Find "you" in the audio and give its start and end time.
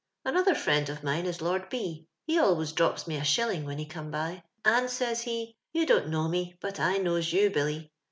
5.75-5.85, 7.31-7.51